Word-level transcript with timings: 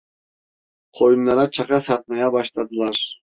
Koyunlara 0.93 1.51
caka 1.51 1.81
satmaya 1.81 2.33
başladılar. 2.33 3.21